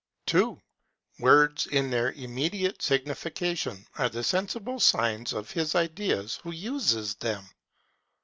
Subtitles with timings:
[0.25, 0.59] 2.
[1.19, 7.47] Words, in their immediate Signification, are the sensible Signs of his Ideas who uses them.